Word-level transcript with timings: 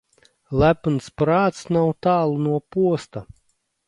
Lepns 0.61 1.09
prāts 1.21 1.59
nav 1.77 1.91
tālu 2.07 2.39
no 2.47 2.57
posta. 2.77 3.23